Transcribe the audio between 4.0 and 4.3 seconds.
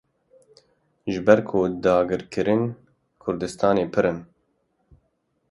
in.